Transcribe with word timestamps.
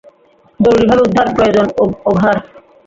জরুরিভাবে 0.59 1.01
উদ্ধার 1.03 1.27
প্রয়োজন, 1.35 1.65
ওভার। 2.09 2.35